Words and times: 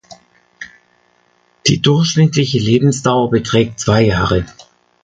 Die 1.67 1.79
durchschnittliche 1.79 2.57
Lebensdauer 2.57 3.29
beträgt 3.29 3.79
zwei 3.79 4.01
Jahre. 4.01 4.47